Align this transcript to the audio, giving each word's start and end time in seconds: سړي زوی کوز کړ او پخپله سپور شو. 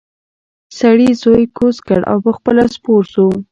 سړي 0.79 1.09
زوی 1.21 1.43
کوز 1.57 1.77
کړ 1.87 2.01
او 2.11 2.17
پخپله 2.25 2.63
سپور 2.75 3.03
شو. 3.13 3.27